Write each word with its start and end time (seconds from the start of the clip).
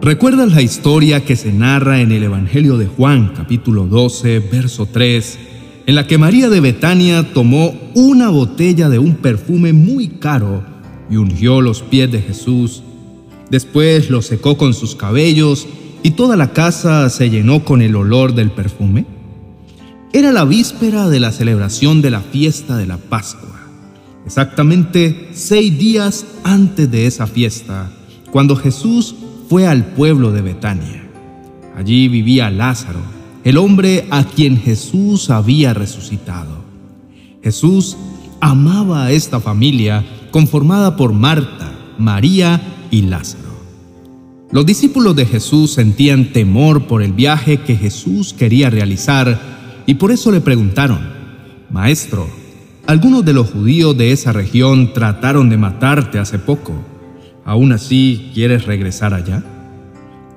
¿Recuerdas 0.00 0.52
la 0.52 0.62
historia 0.62 1.24
que 1.24 1.34
se 1.34 1.52
narra 1.52 2.00
en 2.00 2.12
el 2.12 2.22
Evangelio 2.22 2.78
de 2.78 2.86
Juan, 2.86 3.32
capítulo 3.34 3.86
12, 3.86 4.38
verso 4.38 4.86
3, 4.86 5.38
en 5.86 5.94
la 5.96 6.06
que 6.06 6.18
María 6.18 6.48
de 6.48 6.60
Betania 6.60 7.32
tomó 7.34 7.74
una 7.94 8.28
botella 8.28 8.88
de 8.88 9.00
un 9.00 9.16
perfume 9.16 9.72
muy 9.72 10.06
caro 10.06 10.62
y 11.10 11.16
ungió 11.16 11.60
los 11.60 11.82
pies 11.82 12.12
de 12.12 12.22
Jesús? 12.22 12.84
Después 13.50 14.08
lo 14.08 14.22
secó 14.22 14.56
con 14.56 14.72
sus 14.72 14.94
cabellos 14.94 15.66
y 16.04 16.12
toda 16.12 16.36
la 16.36 16.52
casa 16.52 17.10
se 17.10 17.28
llenó 17.28 17.64
con 17.64 17.82
el 17.82 17.96
olor 17.96 18.36
del 18.36 18.52
perfume. 18.52 19.04
Era 20.12 20.30
la 20.30 20.44
víspera 20.44 21.08
de 21.08 21.18
la 21.18 21.32
celebración 21.32 22.02
de 22.02 22.10
la 22.10 22.20
fiesta 22.20 22.76
de 22.76 22.86
la 22.86 22.98
Pascua, 22.98 23.60
exactamente 24.24 25.30
seis 25.32 25.76
días 25.76 26.24
antes 26.44 26.88
de 26.88 27.06
esa 27.06 27.26
fiesta, 27.26 27.90
cuando 28.30 28.54
Jesús 28.54 29.16
fue 29.48 29.66
al 29.66 29.86
pueblo 29.86 30.30
de 30.30 30.42
Betania. 30.42 31.08
Allí 31.74 32.08
vivía 32.08 32.50
Lázaro, 32.50 33.00
el 33.44 33.56
hombre 33.56 34.06
a 34.10 34.24
quien 34.24 34.58
Jesús 34.58 35.30
había 35.30 35.72
resucitado. 35.72 36.64
Jesús 37.42 37.96
amaba 38.40 39.04
a 39.04 39.12
esta 39.12 39.40
familia 39.40 40.04
conformada 40.30 40.96
por 40.96 41.12
Marta, 41.12 41.72
María 41.98 42.60
y 42.90 43.02
Lázaro. 43.02 43.48
Los 44.50 44.66
discípulos 44.66 45.16
de 45.16 45.24
Jesús 45.24 45.72
sentían 45.72 46.32
temor 46.32 46.86
por 46.86 47.02
el 47.02 47.12
viaje 47.12 47.58
que 47.58 47.76
Jesús 47.76 48.34
quería 48.34 48.70
realizar 48.70 49.40
y 49.86 49.94
por 49.94 50.10
eso 50.10 50.30
le 50.30 50.40
preguntaron, 50.40 51.00
Maestro, 51.70 52.28
algunos 52.86 53.24
de 53.24 53.32
los 53.32 53.50
judíos 53.50 53.96
de 53.96 54.12
esa 54.12 54.32
región 54.32 54.92
trataron 54.92 55.48
de 55.48 55.56
matarte 55.56 56.18
hace 56.18 56.38
poco 56.38 56.74
¿Aún 57.48 57.72
así 57.72 58.30
quieres 58.34 58.66
regresar 58.66 59.14
allá? 59.14 59.42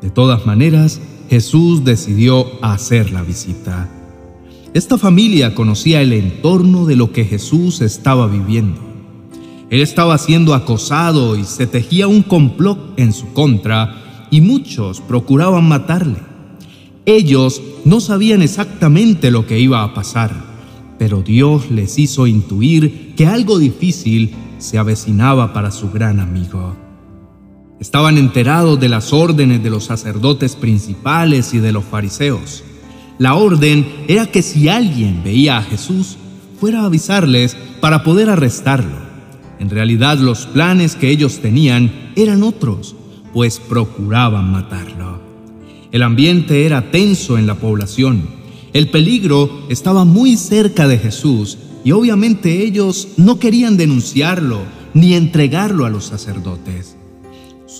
De 0.01 0.09
todas 0.09 0.45
maneras, 0.45 1.01
Jesús 1.29 1.83
decidió 1.83 2.47
hacer 2.61 3.11
la 3.11 3.21
visita. 3.21 3.89
Esta 4.73 4.97
familia 4.97 5.53
conocía 5.53 6.01
el 6.01 6.13
entorno 6.13 6.85
de 6.85 6.95
lo 6.95 7.11
que 7.11 7.25
Jesús 7.25 7.81
estaba 7.81 8.27
viviendo. 8.27 8.79
Él 9.69 9.81
estaba 9.81 10.17
siendo 10.17 10.53
acosado 10.53 11.35
y 11.35 11.43
se 11.43 11.67
tejía 11.67 12.07
un 12.07 12.23
complot 12.23 12.97
en 12.97 13.11
su 13.11 13.33
contra 13.33 14.27
y 14.31 14.39
muchos 14.39 15.01
procuraban 15.01 15.67
matarle. 15.67 16.19
Ellos 17.05 17.61
no 17.83 17.99
sabían 17.99 18.41
exactamente 18.41 19.31
lo 19.31 19.45
que 19.45 19.59
iba 19.59 19.83
a 19.83 19.93
pasar, 19.93 20.31
pero 20.97 21.21
Dios 21.21 21.71
les 21.71 21.99
hizo 21.99 22.25
intuir 22.25 23.15
que 23.17 23.27
algo 23.27 23.59
difícil 23.59 24.33
se 24.59 24.77
avecinaba 24.77 25.51
para 25.51 25.71
su 25.71 25.91
gran 25.91 26.21
amigo. 26.21 26.80
Estaban 27.81 28.19
enterados 28.19 28.79
de 28.79 28.89
las 28.89 29.11
órdenes 29.11 29.63
de 29.63 29.71
los 29.71 29.85
sacerdotes 29.85 30.55
principales 30.55 31.55
y 31.55 31.57
de 31.57 31.71
los 31.71 31.83
fariseos. 31.83 32.63
La 33.17 33.33
orden 33.33 33.87
era 34.07 34.27
que 34.27 34.43
si 34.43 34.69
alguien 34.69 35.23
veía 35.23 35.57
a 35.57 35.63
Jesús, 35.63 36.15
fuera 36.59 36.81
a 36.81 36.85
avisarles 36.85 37.57
para 37.79 38.03
poder 38.03 38.29
arrestarlo. 38.29 38.97
En 39.57 39.71
realidad 39.71 40.19
los 40.19 40.45
planes 40.45 40.95
que 40.95 41.09
ellos 41.09 41.39
tenían 41.39 42.11
eran 42.15 42.43
otros, 42.43 42.95
pues 43.33 43.59
procuraban 43.59 44.51
matarlo. 44.51 45.19
El 45.91 46.03
ambiente 46.03 46.67
era 46.67 46.91
tenso 46.91 47.39
en 47.39 47.47
la 47.47 47.55
población. 47.55 48.27
El 48.73 48.89
peligro 48.89 49.65
estaba 49.69 50.05
muy 50.05 50.37
cerca 50.37 50.87
de 50.87 50.99
Jesús 50.99 51.57
y 51.83 51.93
obviamente 51.93 52.63
ellos 52.63 53.07
no 53.17 53.39
querían 53.39 53.75
denunciarlo 53.75 54.59
ni 54.93 55.15
entregarlo 55.15 55.87
a 55.87 55.89
los 55.89 56.05
sacerdotes. 56.05 57.00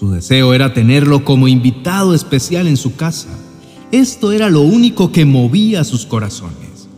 Su 0.02 0.10
deseo 0.10 0.56
era 0.56 0.74
tenerlo 0.74 1.24
como 1.24 1.48
invitado 1.48 2.16
especial 2.16 2.66
en 2.66 2.76
su 2.76 2.96
casa. 2.96 3.30
Esto 3.92 4.32
era 4.32 4.50
lo 4.50 4.62
único 4.62 5.12
que 5.12 5.26
movía 5.26 5.84
sus 5.84 6.08
corazones. 6.08 6.90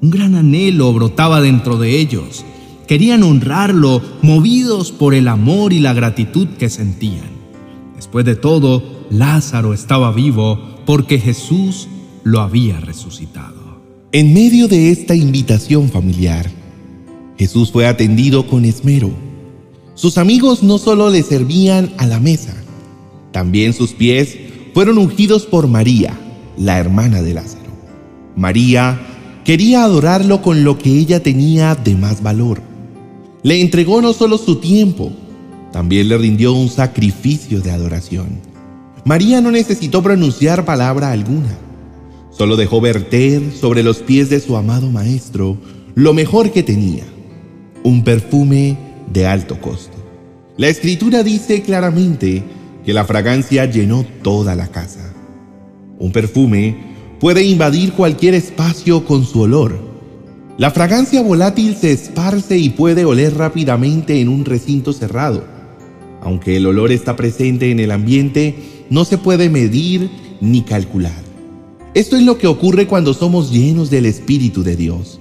Un 0.00 0.10
gran 0.10 0.36
anhelo 0.36 0.92
brotaba 0.92 1.40
dentro 1.40 1.76
de 1.76 1.98
ellos. 1.98 2.44
Querían 2.86 3.24
honrarlo, 3.24 4.00
movidos 4.22 4.92
por 4.92 5.12
el 5.12 5.26
amor 5.26 5.72
y 5.72 5.80
la 5.80 5.92
gratitud 5.92 6.46
que 6.56 6.70
sentían. 6.70 7.32
Después 7.96 8.24
de 8.24 8.36
todo, 8.36 8.80
Lázaro 9.10 9.74
estaba 9.74 10.12
vivo 10.12 10.76
porque 10.86 11.18
Jesús 11.18 11.88
lo 12.22 12.42
había 12.42 12.78
resucitado. 12.78 13.82
En 14.12 14.32
medio 14.32 14.68
de 14.68 14.92
esta 14.92 15.16
invitación 15.16 15.90
familiar, 15.90 16.48
Jesús 17.36 17.72
fue 17.72 17.88
atendido 17.88 18.46
con 18.46 18.64
esmero 18.64 19.10
sus 19.94 20.16
amigos 20.16 20.62
no 20.62 20.78
solo 20.78 21.10
le 21.10 21.22
servían 21.22 21.92
a 21.98 22.06
la 22.06 22.18
mesa, 22.18 22.54
también 23.32 23.72
sus 23.72 23.92
pies 23.92 24.36
fueron 24.74 24.98
ungidos 24.98 25.46
por 25.46 25.66
María, 25.66 26.18
la 26.56 26.78
hermana 26.78 27.22
de 27.22 27.34
Lázaro. 27.34 27.72
María 28.36 29.00
quería 29.44 29.84
adorarlo 29.84 30.42
con 30.42 30.64
lo 30.64 30.78
que 30.78 30.90
ella 30.90 31.22
tenía 31.22 31.74
de 31.74 31.94
más 31.96 32.22
valor. 32.22 32.60
Le 33.42 33.60
entregó 33.60 34.00
no 34.00 34.12
solo 34.12 34.38
su 34.38 34.56
tiempo, 34.56 35.12
también 35.72 36.08
le 36.08 36.18
rindió 36.18 36.52
un 36.52 36.68
sacrificio 36.68 37.60
de 37.60 37.70
adoración. 37.70 38.40
María 39.04 39.40
no 39.40 39.50
necesitó 39.50 40.02
pronunciar 40.02 40.64
palabra 40.64 41.10
alguna, 41.10 41.58
solo 42.30 42.56
dejó 42.56 42.80
verter 42.80 43.42
sobre 43.58 43.82
los 43.82 43.98
pies 43.98 44.30
de 44.30 44.38
su 44.40 44.56
amado 44.56 44.90
Maestro 44.90 45.58
lo 45.94 46.14
mejor 46.14 46.52
que 46.52 46.62
tenía, 46.62 47.04
un 47.82 48.04
perfume 48.04 48.78
de 49.12 49.26
alto 49.26 49.60
costo. 49.60 49.96
La 50.56 50.68
escritura 50.68 51.22
dice 51.22 51.62
claramente 51.62 52.42
que 52.84 52.92
la 52.92 53.04
fragancia 53.04 53.66
llenó 53.66 54.04
toda 54.22 54.54
la 54.54 54.68
casa. 54.68 55.12
Un 55.98 56.12
perfume 56.12 56.76
puede 57.20 57.44
invadir 57.44 57.92
cualquier 57.92 58.34
espacio 58.34 59.04
con 59.04 59.24
su 59.24 59.40
olor. 59.40 59.78
La 60.58 60.70
fragancia 60.70 61.22
volátil 61.22 61.76
se 61.76 61.92
esparce 61.92 62.58
y 62.58 62.70
puede 62.70 63.04
oler 63.04 63.34
rápidamente 63.36 64.20
en 64.20 64.28
un 64.28 64.44
recinto 64.44 64.92
cerrado. 64.92 65.44
Aunque 66.20 66.56
el 66.56 66.66
olor 66.66 66.92
está 66.92 67.16
presente 67.16 67.70
en 67.70 67.80
el 67.80 67.90
ambiente, 67.90 68.54
no 68.90 69.04
se 69.04 69.18
puede 69.18 69.48
medir 69.48 70.10
ni 70.40 70.62
calcular. 70.62 71.22
Esto 71.94 72.16
es 72.16 72.22
lo 72.22 72.38
que 72.38 72.46
ocurre 72.46 72.86
cuando 72.86 73.14
somos 73.14 73.52
llenos 73.52 73.90
del 73.90 74.06
Espíritu 74.06 74.62
de 74.62 74.76
Dios. 74.76 75.20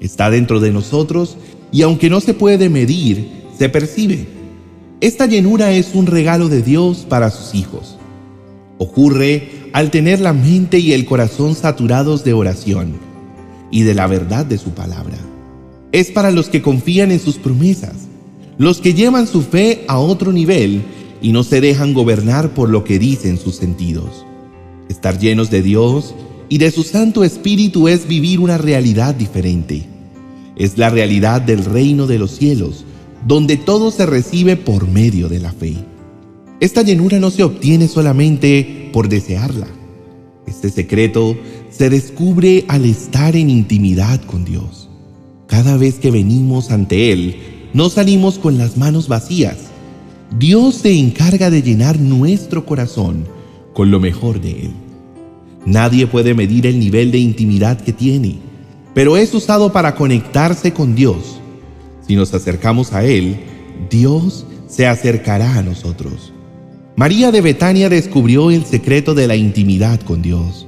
Está 0.00 0.30
dentro 0.30 0.60
de 0.60 0.72
nosotros 0.72 1.36
y 1.70 1.82
aunque 1.82 2.10
no 2.10 2.20
se 2.20 2.34
puede 2.34 2.68
medir, 2.68 3.28
se 3.58 3.68
percibe. 3.68 4.26
Esta 5.02 5.26
llenura 5.26 5.72
es 5.72 5.96
un 5.96 6.06
regalo 6.06 6.48
de 6.48 6.62
Dios 6.62 7.04
para 7.08 7.32
sus 7.32 7.56
hijos. 7.56 7.96
Ocurre 8.78 9.48
al 9.72 9.90
tener 9.90 10.20
la 10.20 10.32
mente 10.32 10.78
y 10.78 10.92
el 10.92 11.06
corazón 11.06 11.56
saturados 11.56 12.22
de 12.22 12.34
oración 12.34 12.92
y 13.72 13.82
de 13.82 13.94
la 13.94 14.06
verdad 14.06 14.46
de 14.46 14.58
su 14.58 14.70
palabra. 14.70 15.18
Es 15.90 16.12
para 16.12 16.30
los 16.30 16.48
que 16.48 16.62
confían 16.62 17.10
en 17.10 17.18
sus 17.18 17.36
promesas, 17.38 17.96
los 18.58 18.80
que 18.80 18.94
llevan 18.94 19.26
su 19.26 19.42
fe 19.42 19.84
a 19.88 19.98
otro 19.98 20.32
nivel 20.32 20.82
y 21.20 21.32
no 21.32 21.42
se 21.42 21.60
dejan 21.60 21.94
gobernar 21.94 22.54
por 22.54 22.68
lo 22.68 22.84
que 22.84 23.00
dicen 23.00 23.38
sus 23.38 23.56
sentidos. 23.56 24.24
Estar 24.88 25.18
llenos 25.18 25.50
de 25.50 25.62
Dios 25.62 26.14
y 26.48 26.58
de 26.58 26.70
su 26.70 26.84
Santo 26.84 27.24
Espíritu 27.24 27.88
es 27.88 28.06
vivir 28.06 28.38
una 28.38 28.56
realidad 28.56 29.16
diferente 29.16 29.88
es 30.56 30.78
la 30.78 30.90
realidad 30.90 31.40
del 31.40 31.64
reino 31.64 32.06
de 32.06 32.18
los 32.18 32.32
cielos, 32.32 32.84
donde 33.26 33.56
todo 33.56 33.90
se 33.90 34.06
recibe 34.06 34.56
por 34.56 34.88
medio 34.88 35.28
de 35.28 35.38
la 35.38 35.52
fe. 35.52 35.74
Esta 36.60 36.82
llenura 36.82 37.18
no 37.18 37.30
se 37.30 37.42
obtiene 37.42 37.88
solamente 37.88 38.90
por 38.92 39.08
desearla. 39.08 39.66
Este 40.46 40.70
secreto 40.70 41.36
se 41.70 41.90
descubre 41.90 42.64
al 42.68 42.84
estar 42.84 43.36
en 43.36 43.50
intimidad 43.50 44.20
con 44.22 44.44
Dios. 44.44 44.88
Cada 45.46 45.76
vez 45.76 45.96
que 45.96 46.10
venimos 46.10 46.70
ante 46.70 47.12
Él, 47.12 47.36
no 47.72 47.88
salimos 47.90 48.38
con 48.38 48.58
las 48.58 48.76
manos 48.76 49.08
vacías. 49.08 49.56
Dios 50.38 50.76
se 50.76 50.98
encarga 50.98 51.50
de 51.50 51.62
llenar 51.62 51.98
nuestro 51.98 52.64
corazón 52.64 53.26
con 53.72 53.90
lo 53.90 54.00
mejor 54.00 54.40
de 54.40 54.50
Él. 54.50 54.72
Nadie 55.64 56.06
puede 56.06 56.34
medir 56.34 56.66
el 56.66 56.78
nivel 56.78 57.12
de 57.12 57.18
intimidad 57.18 57.80
que 57.80 57.92
tiene 57.92 58.38
pero 58.94 59.16
es 59.16 59.32
usado 59.34 59.72
para 59.72 59.94
conectarse 59.94 60.72
con 60.72 60.94
Dios. 60.94 61.40
Si 62.06 62.16
nos 62.16 62.34
acercamos 62.34 62.92
a 62.92 63.04
Él, 63.04 63.36
Dios 63.90 64.44
se 64.66 64.86
acercará 64.86 65.58
a 65.58 65.62
nosotros. 65.62 66.32
María 66.96 67.30
de 67.30 67.40
Betania 67.40 67.88
descubrió 67.88 68.50
el 68.50 68.64
secreto 68.64 69.14
de 69.14 69.26
la 69.26 69.36
intimidad 69.36 70.00
con 70.00 70.22
Dios, 70.22 70.66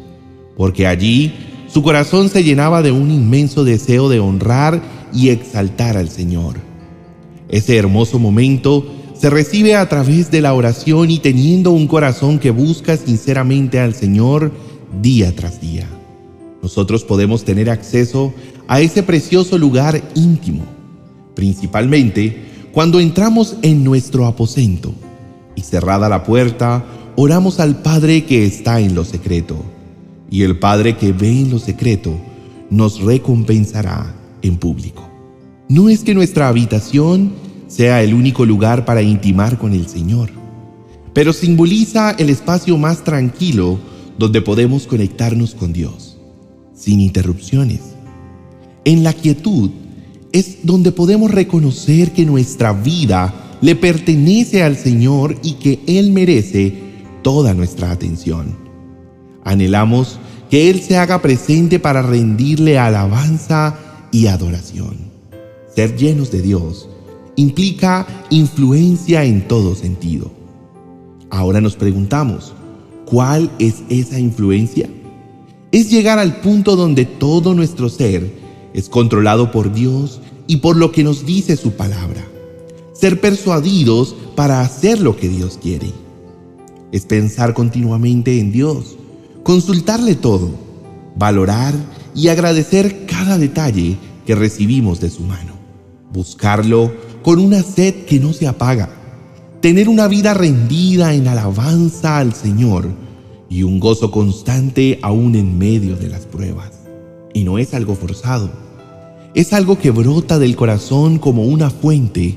porque 0.57 0.87
allí 0.87 1.35
su 1.69 1.83
corazón 1.83 2.29
se 2.29 2.45
llenaba 2.45 2.83
de 2.83 2.93
un 2.93 3.11
inmenso 3.11 3.65
deseo 3.65 4.09
de 4.09 4.21
honrar 4.21 4.83
y 5.13 5.29
exaltar 5.29 5.97
al 5.97 6.09
Señor. 6.09 6.57
Ese 7.49 7.77
hermoso 7.77 8.19
momento 8.19 8.87
se 9.15 9.31
recibe 9.31 9.77
a 9.77 9.89
través 9.89 10.31
de 10.31 10.41
la 10.41 10.55
oración 10.55 11.11
y 11.11 11.19
teniendo 11.19 11.73
un 11.73 11.87
corazón 11.87 12.39
que 12.39 12.51
busca 12.51 12.97
sinceramente 12.97 13.79
al 13.81 13.95
Señor 13.95 14.53
día 15.01 15.35
tras 15.35 15.61
día 15.61 15.89
nosotros 16.65 17.05
podemos 17.05 17.45
tener 17.45 17.69
acceso 17.69 18.33
a 18.69 18.81
ese 18.81 19.03
precioso 19.03 19.59
lugar 19.59 20.01
íntimo, 20.15 20.65
principalmente 21.35 22.69
cuando 22.73 22.99
entramos 22.99 23.57
en 23.63 23.85
nuestro 23.85 24.27
aposento 24.27 24.95
y 25.55 25.61
cerrada 25.61 26.09
la 26.09 26.25
puerta, 26.25 26.85
oramos 27.15 27.61
al 27.61 27.83
Padre 27.83 28.25
que 28.25 28.45
está 28.45 28.81
en 28.81 28.95
lo 28.95 29.05
secreto, 29.05 29.57
y 30.29 30.43
el 30.43 30.59
Padre 30.59 30.97
que 30.97 31.13
ve 31.13 31.31
en 31.31 31.51
lo 31.51 31.61
secreto 31.61 32.19
nos 32.71 33.01
recompensará 33.01 34.17
en 34.43 34.57
público. 34.57 35.09
No 35.69 35.89
es 35.89 36.03
que 36.03 36.15
nuestra 36.15 36.49
habitación 36.49 37.33
sea 37.69 38.03
el 38.03 38.13
único 38.13 38.45
lugar 38.45 38.85
para 38.85 39.03
intimar 39.03 39.59
con 39.59 39.73
el 39.73 39.87
Señor, 39.87 40.31
pero 41.13 41.33
simboliza 41.33 42.11
el 42.13 42.31
espacio 42.31 42.77
más 42.77 43.05
tranquilo 43.05 43.79
donde 44.19 44.43
podemos 44.43 44.89
conectarnos 44.89 45.55
con 45.55 45.73
Dios, 45.73 46.19
sin 46.75 47.01
interrupciones. 47.01 47.81
En 48.85 49.05
la 49.05 49.13
quietud 49.13 49.71
es 50.35 50.59
donde 50.65 50.91
podemos 50.91 51.31
reconocer 51.31 52.13
que 52.13 52.27
nuestra 52.27 52.73
vida 52.73 53.57
le 53.61 53.77
pertenece 53.77 54.65
al 54.65 54.77
Señor 54.77 55.37
y 55.45 55.53
que 55.55 55.79
Él 55.87 56.11
merece 56.11 56.75
toda 57.23 57.55
nuestra 57.55 57.93
atención. 57.93 58.57
Anhelamos 59.45 60.19
que 60.51 60.71
Él 60.71 60.83
se 60.83 60.97
haga 60.97 61.23
presente 61.23 61.79
para 61.79 62.03
rendirle 62.03 62.81
alabanza 62.81 63.79
y 64.11 64.27
adoración. 64.27 64.97
Ser 65.73 65.97
llenos 65.97 66.33
de 66.33 66.43
Dios 66.43 66.89
implica 67.37 68.05
influencia 68.31 69.23
en 69.25 69.47
todo 69.47 69.77
sentido. 69.77 70.33
Ahora 71.31 71.61
nos 71.61 71.77
preguntamos, 71.77 72.55
¿cuál 73.05 73.53
es 73.61 73.85
esa 73.89 74.19
influencia? 74.19 74.91
Es 75.71 75.93
llegar 75.93 76.19
al 76.19 76.41
punto 76.41 76.75
donde 76.75 77.05
todo 77.05 77.55
nuestro 77.55 77.89
ser 77.89 78.44
es 78.75 78.89
controlado 78.89 79.53
por 79.53 79.73
Dios 79.73 80.21
y 80.47 80.57
por 80.57 80.77
lo 80.77 80.93
que 80.93 81.05
nos 81.05 81.25
dice 81.25 81.57
su 81.57 81.73
palabra. 81.73 82.27
Ser 82.93 83.21
persuadidos 83.21 84.15
para 84.35 84.61
hacer 84.61 85.01
lo 85.01 85.17
que 85.17 85.29
Dios 85.29 85.59
quiere. 85.63 85.93
Es 86.93 87.07
pensar 87.07 87.55
continuamente 87.55 88.39
en 88.39 88.53
Dios, 88.53 88.97
consultarle 89.43 90.17
todo, 90.17 90.51
valorar 91.17 91.73
y 92.15 92.29
agradecer 92.29 93.07
cada 93.07 93.39
detalle 93.39 93.97
que 94.27 94.35
recibimos 94.35 95.01
de 95.01 95.11
su 95.11 95.23
mano. 95.23 95.55
Buscarlo 96.13 96.93
con 97.23 97.39
una 97.39 97.63
sed 97.63 98.05
que 98.05 98.21
no 98.21 98.33
se 98.33 98.47
apaga. 98.47 98.91
Tener 99.61 99.89
una 99.89 100.09
vida 100.09 100.35
rendida 100.35 101.15
en 101.15 101.27
alabanza 101.27 102.19
al 102.19 102.35
Señor 102.35 102.89
y 103.49 103.63
un 103.63 103.81
gozo 103.81 104.11
constante 104.11 104.99
aún 105.03 105.37
en 105.37 105.59
medio 105.59 105.97
de 105.97 106.09
las 106.09 106.27
pruebas. 106.27 106.73
Y 107.33 107.45
no 107.45 107.59
es 107.59 107.73
algo 107.73 107.95
forzado. 107.95 108.64
Es 109.35 109.53
algo 109.53 109.81
que 109.81 109.91
brota 109.91 110.39
del 110.39 110.55
corazón 110.55 111.19
como 111.19 111.43
una 111.43 111.69
fuente 111.69 112.37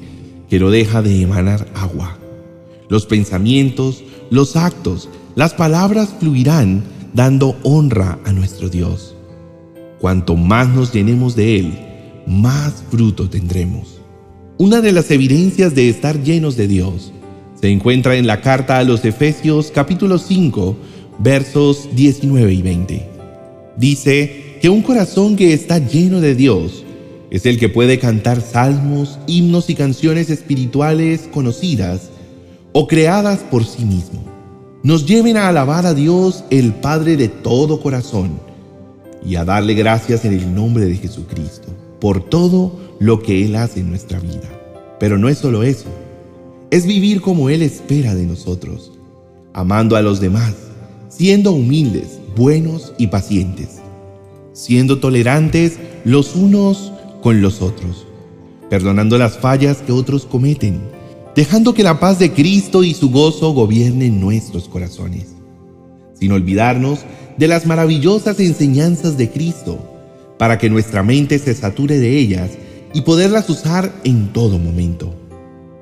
que 0.50 0.60
no 0.60 0.72
deja 0.72 1.04
de 1.04 1.22
emanar 1.22 1.68
agua. 1.76 2.18
Los 2.90 3.06
pensamientos, 3.06 4.04
los 4.32 4.56
actos, 4.56 5.08
las 5.36 5.54
palabras 5.54 6.16
fluirán 6.20 6.84
dando 7.14 7.56
honra 7.62 8.18
a 8.26 8.34
nuestro 8.34 8.70
Dios. 8.70 9.16
Cuanto 10.00 10.36
más 10.36 10.70
nos 10.70 10.92
llenemos 10.92 11.36
de 11.36 11.60
Él, 11.60 11.80
más 12.26 12.84
fruto 12.90 13.30
tendremos. 13.30 14.02
Una 14.58 14.82
de 14.82 14.92
las 14.92 15.12
evidencias 15.12 15.76
de 15.76 15.90
estar 15.90 16.24
llenos 16.24 16.58
de 16.58 16.68
Dios 16.68 17.14
se 17.62 17.70
encuentra 17.70 18.16
en 18.16 18.26
la 18.26 18.42
carta 18.42 18.80
a 18.80 18.84
los 18.84 19.06
Efesios 19.06 19.72
capítulo 19.72 20.18
5 20.18 20.76
versos 21.20 21.90
19 21.94 22.54
y 22.54 22.62
20. 22.64 23.10
Dice 23.78 24.58
que 24.60 24.70
un 24.70 24.82
corazón 24.82 25.36
que 25.36 25.54
está 25.54 25.78
lleno 25.78 26.22
de 26.22 26.34
Dios 26.34 26.86
es 27.30 27.46
el 27.46 27.60
que 27.60 27.70
puede 27.70 28.00
cantar 28.00 28.42
salmos, 28.42 29.20
himnos 29.28 29.70
y 29.70 29.76
canciones 29.76 30.30
espirituales 30.30 31.30
conocidas 31.34 32.10
o 32.74 32.88
creadas 32.88 33.40
por 33.40 33.66
sí 33.66 33.84
mismo. 33.84 34.24
Nos 34.84 35.06
lleven 35.06 35.36
a 35.36 35.50
alabar 35.50 35.86
a 35.86 35.94
Dios 35.94 36.44
el 36.50 36.74
Padre 36.74 37.18
de 37.18 37.28
todo 37.28 37.82
corazón 37.82 38.40
y 39.26 39.36
a 39.36 39.44
darle 39.44 39.74
gracias 39.74 40.24
en 40.24 40.34
el 40.34 40.56
nombre 40.56 40.86
de 40.86 40.96
Jesucristo 40.96 41.68
por 42.00 42.24
todo 42.24 42.80
lo 43.00 43.22
que 43.22 43.44
Él 43.44 43.56
hace 43.56 43.82
en 43.82 43.90
nuestra 43.90 44.20
vida. 44.20 44.50
Pero 45.00 45.18
no 45.18 45.28
es 45.28 45.40
solo 45.40 45.64
eso, 45.64 45.90
es 46.72 46.86
vivir 46.86 47.22
como 47.22 47.50
Él 47.50 47.62
espera 47.62 48.16
de 48.16 48.26
nosotros, 48.26 48.92
amando 49.54 49.96
a 49.96 50.02
los 50.02 50.22
demás, 50.22 50.54
siendo 51.10 51.52
humildes, 51.52 52.20
buenos 52.36 52.94
y 52.98 53.08
pacientes, 53.08 53.80
siendo 54.54 55.00
tolerantes 55.00 55.78
los 56.06 56.36
unos 56.36 56.94
con 57.22 57.42
los 57.42 57.62
otros, 57.62 58.06
perdonando 58.70 59.18
las 59.18 59.38
fallas 59.38 59.78
que 59.78 59.92
otros 59.92 60.26
cometen, 60.26 60.82
dejando 61.36 61.74
que 61.74 61.84
la 61.84 62.00
paz 62.00 62.20
de 62.20 62.32
Cristo 62.32 62.84
y 62.84 62.94
su 62.94 63.10
gozo 63.10 63.52
gobiernen 63.52 64.20
nuestros 64.20 64.68
corazones, 64.68 65.28
sin 66.20 66.32
olvidarnos 66.32 67.00
de 67.38 67.48
las 67.48 67.66
maravillosas 67.66 68.40
enseñanzas 68.40 69.18
de 69.18 69.30
Cristo, 69.30 69.78
para 70.38 70.58
que 70.58 70.70
nuestra 70.70 71.04
mente 71.04 71.40
se 71.40 71.54
sature 71.54 71.98
de 72.00 72.18
ellas 72.18 72.52
y 72.94 73.02
poderlas 73.02 73.50
usar 73.50 73.94
en 74.04 74.34
todo 74.34 74.60
momento. 74.60 75.14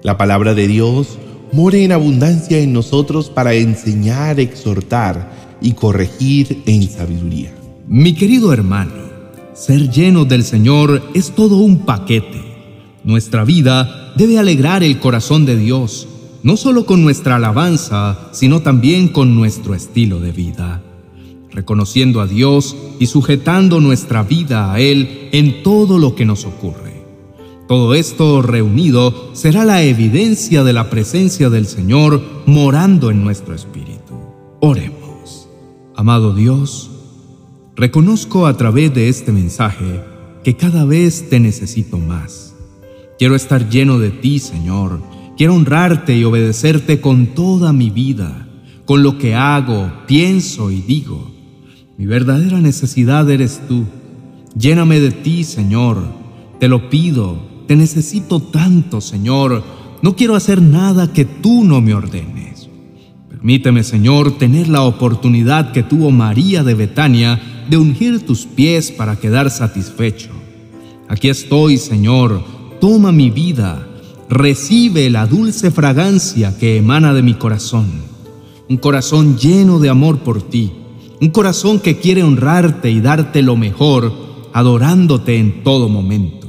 La 0.03 0.17
palabra 0.17 0.53
de 0.53 0.67
Dios 0.67 1.17
more 1.51 1.83
en 1.83 1.91
abundancia 1.91 2.59
en 2.59 2.73
nosotros 2.73 3.29
para 3.29 3.53
enseñar, 3.53 4.39
exhortar 4.39 5.31
y 5.61 5.71
corregir 5.71 6.61
en 6.65 6.83
sabiduría. 6.89 7.53
Mi 7.87 8.13
querido 8.13 8.51
hermano, 8.51 8.93
ser 9.55 9.89
lleno 9.89 10.25
del 10.25 10.43
Señor 10.43 11.01
es 11.13 11.31
todo 11.31 11.57
un 11.57 11.79
paquete. 11.85 12.43
Nuestra 13.05 13.45
vida 13.45 14.13
debe 14.17 14.37
alegrar 14.37 14.83
el 14.83 14.99
corazón 14.99 15.45
de 15.45 15.55
Dios, 15.55 16.07
no 16.43 16.57
solo 16.57 16.85
con 16.85 17.01
nuestra 17.01 17.37
alabanza, 17.37 18.29
sino 18.33 18.61
también 18.61 19.07
con 19.07 19.33
nuestro 19.33 19.73
estilo 19.73 20.19
de 20.19 20.33
vida, 20.33 20.83
reconociendo 21.51 22.19
a 22.19 22.27
Dios 22.27 22.75
y 22.99 23.07
sujetando 23.07 23.79
nuestra 23.79 24.23
vida 24.23 24.73
a 24.73 24.79
Él 24.79 25.29
en 25.31 25.63
todo 25.63 25.99
lo 25.99 26.15
que 26.15 26.25
nos 26.25 26.43
ocurre. 26.43 27.05
Todo 27.67 27.95
esto 27.95 28.41
reunido 28.41 29.31
será 29.33 29.63
la 29.63 29.81
evidencia 29.83 30.63
de 30.63 30.73
la 30.73 30.89
presencia 30.89 31.49
del 31.49 31.65
Señor 31.65 32.21
morando 32.45 33.09
en 33.09 33.23
nuestro 33.23 33.55
espíritu. 33.55 34.13
Oremos. 34.59 35.47
Amado 35.95 36.35
Dios, 36.35 36.91
Reconozco 37.77 38.47
a 38.47 38.55
través 38.55 38.93
de 38.93 39.09
este 39.09 39.33
mensaje 39.33 40.01
que 40.45 40.55
cada 40.55 40.85
vez 40.85 41.29
te 41.29 41.41
necesito 41.41 41.97
más. 41.97 42.55
Quiero 43.19 43.35
estar 43.35 43.69
lleno 43.69 43.99
de 43.99 44.11
ti, 44.11 44.39
Señor. 44.39 45.01
Quiero 45.35 45.55
honrarte 45.55 46.15
y 46.15 46.23
obedecerte 46.23 47.01
con 47.01 47.27
toda 47.27 47.73
mi 47.73 47.89
vida, 47.89 48.47
con 48.85 49.03
lo 49.03 49.17
que 49.17 49.35
hago, 49.35 49.91
pienso 50.07 50.71
y 50.71 50.81
digo. 50.81 51.33
Mi 51.97 52.05
verdadera 52.05 52.61
necesidad 52.61 53.29
eres 53.29 53.59
tú. 53.67 53.83
Lléname 54.57 55.01
de 55.01 55.11
ti, 55.11 55.43
Señor. 55.43 55.97
Te 56.61 56.69
lo 56.69 56.89
pido. 56.89 57.37
Te 57.67 57.75
necesito 57.75 58.39
tanto, 58.39 59.01
Señor. 59.01 59.63
No 60.01 60.15
quiero 60.15 60.35
hacer 60.35 60.61
nada 60.61 61.11
que 61.11 61.25
tú 61.25 61.65
no 61.65 61.81
me 61.81 61.93
ordenes. 61.93 62.69
Permíteme, 63.29 63.83
Señor, 63.83 64.37
tener 64.37 64.69
la 64.69 64.83
oportunidad 64.83 65.73
que 65.73 65.83
tuvo 65.83 66.11
María 66.11 66.63
de 66.63 66.73
Betania 66.73 67.41
de 67.69 67.77
ungir 67.77 68.25
tus 68.25 68.45
pies 68.45 68.91
para 68.91 69.15
quedar 69.15 69.49
satisfecho. 69.49 70.29
Aquí 71.07 71.29
estoy, 71.29 71.77
Señor, 71.77 72.43
toma 72.79 73.11
mi 73.11 73.29
vida, 73.29 73.87
recibe 74.29 75.09
la 75.09 75.27
dulce 75.27 75.71
fragancia 75.71 76.57
que 76.57 76.77
emana 76.77 77.13
de 77.13 77.21
mi 77.21 77.35
corazón, 77.35 77.87
un 78.69 78.77
corazón 78.77 79.37
lleno 79.37 79.79
de 79.79 79.89
amor 79.89 80.19
por 80.19 80.41
ti, 80.41 80.71
un 81.21 81.29
corazón 81.29 81.79
que 81.79 81.97
quiere 81.97 82.23
honrarte 82.23 82.89
y 82.89 83.01
darte 83.01 83.41
lo 83.41 83.55
mejor, 83.55 84.11
adorándote 84.53 85.37
en 85.37 85.63
todo 85.63 85.89
momento. 85.89 86.47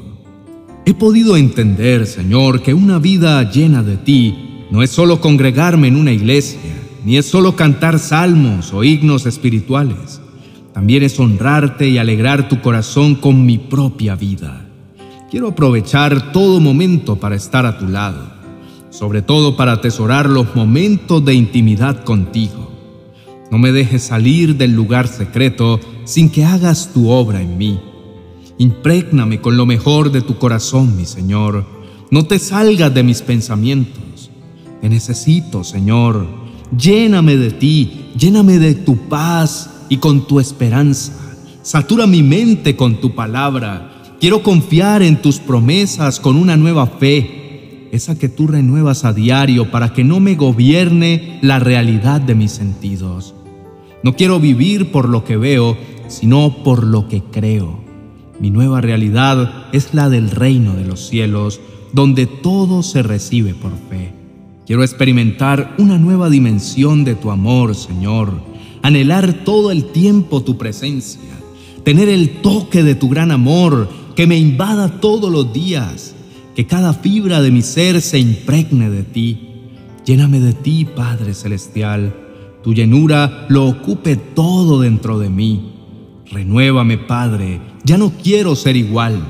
He 0.85 0.95
podido 0.95 1.37
entender, 1.37 2.07
Señor, 2.07 2.63
que 2.63 2.73
una 2.73 2.99
vida 2.99 3.51
llena 3.51 3.83
de 3.83 3.97
ti 3.97 4.67
no 4.71 4.83
es 4.83 4.91
solo 4.91 5.21
congregarme 5.21 5.89
en 5.89 5.97
una 5.97 6.13
iglesia, 6.13 6.61
ni 7.05 7.17
es 7.17 7.27
solo 7.27 7.57
cantar 7.57 7.99
salmos 7.99 8.73
o 8.73 8.85
himnos 8.85 9.27
espirituales 9.27 10.21
también 10.77 11.03
es 11.03 11.19
honrarte 11.19 11.89
y 11.89 11.97
alegrar 11.97 12.51
tu 12.51 12.61
corazón 12.61 13.15
con 13.15 13.47
mi 13.47 13.57
propia 13.57 14.15
vida. 14.15 14.69
Quiero 15.31 15.49
aprovechar 15.49 16.33
todo 16.33 16.61
momento 16.61 17.17
para 17.17 17.35
estar 17.35 17.65
a 17.65 17.79
tu 17.79 17.89
lado, 17.89 18.29
sobre 18.91 19.23
todo 19.23 19.57
para 19.57 19.73
atesorar 19.73 20.29
los 20.29 20.55
momentos 20.55 21.25
de 21.25 21.33
intimidad 21.33 22.05
contigo. 22.05 22.71
No 23.51 23.57
me 23.57 23.73
dejes 23.73 24.03
salir 24.03 24.59
del 24.59 24.73
lugar 24.73 25.09
secreto 25.09 25.81
sin 26.05 26.29
que 26.29 26.45
hagas 26.45 26.93
tu 26.93 27.09
obra 27.09 27.41
en 27.41 27.57
mí. 27.57 27.81
Imprégname 28.59 29.41
con 29.41 29.57
lo 29.57 29.65
mejor 29.65 30.13
de 30.13 30.21
tu 30.21 30.37
corazón, 30.37 30.95
mi 30.95 31.07
Señor. 31.07 31.65
No 32.11 32.27
te 32.27 32.39
salgas 32.39 32.93
de 32.93 33.03
mis 33.03 33.23
pensamientos. 33.23 34.31
Te 34.83 34.91
necesito, 34.91 35.65
Señor. 35.65 36.27
Lléname 36.77 37.39
de 37.39 37.51
ti, 37.53 38.11
lléname 38.15 38.59
de 38.59 38.75
tu 38.75 39.09
paz 39.09 39.71
y 39.89 39.99
con 39.99 40.27
tu 40.27 40.41
esperanza. 40.41 41.13
Satura 41.63 42.07
mi 42.07 42.23
mente 42.23 42.77
con 42.77 43.01
tu 43.01 43.15
palabra. 43.15 44.15
Quiero 44.21 44.43
confiar 44.43 45.03
en 45.03 45.21
tus 45.21 45.39
promesas 45.39 46.21
con 46.21 46.37
una 46.37 46.57
nueva 46.57 46.87
fe. 46.87 47.89
esa 47.93 48.19
que 48.19 48.29
tú 48.29 48.47
renuevas 48.47 49.05
a 49.05 49.13
diario 49.13 49.71
para 49.71 49.93
que 49.93 50.05
no 50.05 50.21
me 50.21 50.35
gobierne 50.35 51.39
la 51.41 51.59
realidad 51.59 52.21
de 52.21 52.35
mis 52.35 52.53
sentidos. 52.53 53.35
No 54.03 54.17
quiero 54.17 54.39
vivir 54.39 54.93
por 54.93 55.09
lo 55.09 55.25
que 55.25 55.37
veo, 55.37 55.77
sino 56.09 56.63
por 56.63 56.85
lo 56.85 57.09
que 57.09 57.23
creo. 57.23 57.81
Mi 58.39 58.51
nueva 58.51 58.81
realidad 58.81 59.67
es 59.73 59.95
la 59.95 60.11
del 60.11 60.31
reino 60.31 60.75
de 60.75 60.85
los 60.85 61.09
cielos, 61.09 61.61
donde 61.93 62.27
todo 62.27 62.83
se 62.83 63.03
recibe 63.03 63.55
por 63.55 63.73
fe. 63.89 64.13
Quiero 64.67 64.83
experimentar 64.83 65.75
una 65.79 65.97
nueva 65.99 66.29
dimensión 66.29 67.05
de 67.05 67.15
tu 67.15 67.31
amor, 67.31 67.75
Señor, 67.75 68.33
anhelar 68.87 69.45
todo 69.45 69.73
el 69.73 69.87
tiempo 69.87 70.43
tu 70.43 70.57
presencia, 70.57 71.21
tener 71.83 72.09
el 72.09 72.41
toque 72.41 72.85
de 72.85 72.95
tu 72.95 73.09
gran 73.09 73.33
amor 73.33 73.89
que 74.15 74.29
me 74.29 74.39
invada 74.39 75.01
todos 75.01 75.31
los 75.31 75.53
días, 75.53 76.15
que 76.55 76.67
cada 76.67 76.95
fibra 76.95 77.41
de 77.43 77.51
mi 77.51 77.63
ser 77.63 78.01
se 78.01 78.21
impregne 78.21 78.89
de 78.89 79.03
ti. 79.03 79.49
Lléname 80.05 80.39
de 80.39 80.53
ti, 80.53 80.85
Padre 80.85 81.35
Celestial, 81.35 82.15
tu 82.63 82.75
llenura 82.75 83.47
lo 83.49 83.67
ocupe 83.67 84.15
todo 84.15 84.81
dentro 84.81 85.19
de 85.19 85.31
mí. 85.31 85.73
Renuévame, 86.31 86.97
Padre, 86.97 87.61
ya 87.83 87.99
no 87.99 88.13
quiero 88.23 88.55
ser 88.55 88.77
igual. 88.77 89.21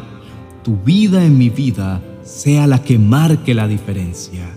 Tu 0.65 0.77
vida 0.77 1.25
en 1.25 1.39
mi 1.39 1.49
vida 1.49 2.03
sea 2.23 2.67
la 2.67 2.83
que 2.83 2.99
marque 2.99 3.55
la 3.55 3.67
diferencia. 3.69 4.55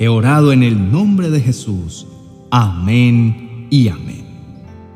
He 0.00 0.08
orado 0.08 0.52
en 0.52 0.64
el 0.64 0.90
nombre 0.90 1.30
de 1.30 1.40
Jesús. 1.40 2.08
Amén 2.50 3.68
y 3.70 3.88
amén. 3.88 4.29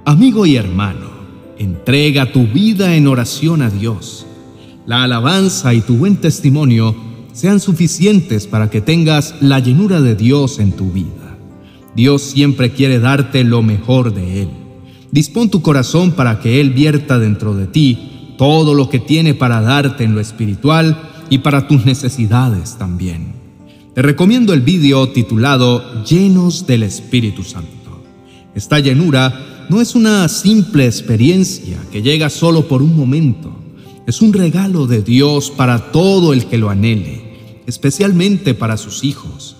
Amigo 0.06 0.44
y 0.44 0.56
hermano, 0.56 1.06
entrega 1.58 2.30
tu 2.30 2.46
vida 2.46 2.94
en 2.94 3.06
oración 3.06 3.62
a 3.62 3.70
Dios. 3.70 4.26
La 4.84 5.02
alabanza 5.02 5.72
y 5.72 5.80
tu 5.80 5.96
buen 5.96 6.16
testimonio 6.16 6.94
sean 7.32 7.58
suficientes 7.58 8.46
para 8.46 8.68
que 8.68 8.82
tengas 8.82 9.34
la 9.40 9.60
llenura 9.60 10.02
de 10.02 10.14
Dios 10.14 10.58
en 10.58 10.72
tu 10.72 10.92
vida. 10.92 11.38
Dios 11.96 12.20
siempre 12.20 12.72
quiere 12.72 12.98
darte 12.98 13.44
lo 13.44 13.62
mejor 13.62 14.12
de 14.12 14.42
Él. 14.42 14.48
Dispón 15.10 15.48
tu 15.48 15.62
corazón 15.62 16.12
para 16.12 16.38
que 16.38 16.60
Él 16.60 16.72
vierta 16.72 17.18
dentro 17.18 17.54
de 17.54 17.66
ti 17.66 18.34
todo 18.36 18.74
lo 18.74 18.90
que 18.90 18.98
tiene 18.98 19.32
para 19.32 19.62
darte 19.62 20.04
en 20.04 20.14
lo 20.14 20.20
espiritual 20.20 20.98
y 21.30 21.38
para 21.38 21.66
tus 21.66 21.86
necesidades 21.86 22.76
también. 22.76 23.32
Te 23.94 24.02
recomiendo 24.02 24.52
el 24.52 24.60
vídeo 24.60 25.08
titulado 25.08 26.04
Llenos 26.04 26.66
del 26.66 26.82
Espíritu 26.82 27.42
Santo. 27.42 27.70
Esta 28.54 28.80
llenura 28.80 29.53
no 29.68 29.80
es 29.80 29.94
una 29.94 30.28
simple 30.28 30.86
experiencia 30.86 31.78
que 31.90 32.02
llega 32.02 32.30
solo 32.30 32.68
por 32.68 32.82
un 32.82 32.96
momento. 32.96 33.54
Es 34.06 34.20
un 34.20 34.32
regalo 34.32 34.86
de 34.86 35.02
Dios 35.02 35.50
para 35.50 35.92
todo 35.92 36.32
el 36.32 36.46
que 36.46 36.58
lo 36.58 36.70
anhele, 36.70 37.62
especialmente 37.66 38.54
para 38.54 38.76
sus 38.76 39.04
hijos. 39.04 39.56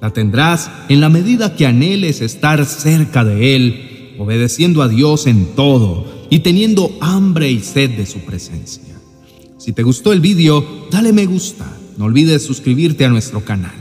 La 0.00 0.10
tendrás 0.10 0.70
en 0.88 1.00
la 1.00 1.08
medida 1.08 1.54
que 1.54 1.66
anheles 1.66 2.20
estar 2.20 2.64
cerca 2.64 3.24
de 3.24 3.54
Él 3.54 4.14
obedeciendo 4.18 4.82
a 4.82 4.88
Dios 4.88 5.26
en 5.26 5.46
todo 5.54 6.06
y 6.30 6.40
teniendo 6.40 6.96
hambre 7.00 7.50
y 7.50 7.60
sed 7.60 7.90
de 7.90 8.06
su 8.06 8.20
presencia. 8.20 8.94
Si 9.58 9.72
te 9.72 9.82
gustó 9.82 10.12
el 10.12 10.20
vídeo, 10.20 10.88
dale 10.90 11.12
me 11.12 11.26
gusta. 11.26 11.66
No 11.98 12.06
olvides 12.06 12.44
suscribirte 12.44 13.04
a 13.04 13.10
nuestro 13.10 13.44
canal. 13.44 13.74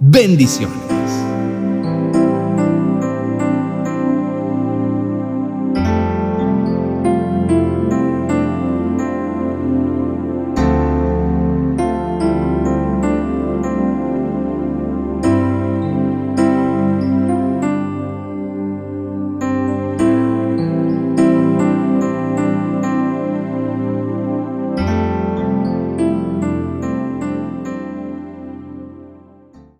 Bendiciones. 0.00 0.91